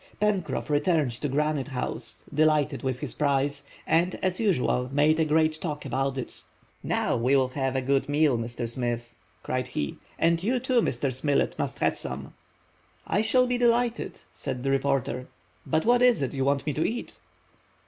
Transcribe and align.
Pencroff 0.19 0.67
returned 0.71 1.11
to 1.11 1.29
Granite 1.29 1.67
House, 1.67 2.23
delighted 2.33 2.81
with 2.81 3.01
his 3.01 3.13
prize, 3.13 3.65
and, 3.85 4.15
as 4.23 4.39
usual, 4.39 4.89
made 4.91 5.19
a 5.19 5.25
great 5.25 5.61
talk 5.61 5.85
about 5.85 6.17
it. 6.17 6.41
"Now, 6.81 7.15
we'll 7.15 7.49
have 7.49 7.75
a 7.75 7.83
good 7.83 8.09
meal, 8.09 8.35
Mr 8.35 8.67
Smith," 8.67 9.13
cried 9.43 9.67
he, 9.67 9.97
"and 10.17 10.41
you 10.41 10.59
too, 10.59 10.81
Mr. 10.81 11.13
Spilett, 11.13 11.55
must 11.59 11.77
have 11.77 11.95
some." 11.95 12.33
"I 13.05 13.21
shall 13.21 13.45
be 13.45 13.59
delighted," 13.59 14.21
said 14.33 14.63
the 14.63 14.71
reporter, 14.71 15.27
"but 15.67 15.85
what 15.85 16.01
is 16.01 16.23
it 16.23 16.33
you 16.33 16.45
want 16.45 16.65
me 16.65 16.73
to 16.73 16.83
eat?" 16.83 17.19